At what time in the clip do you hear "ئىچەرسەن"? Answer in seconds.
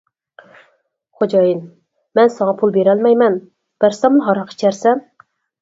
4.57-5.09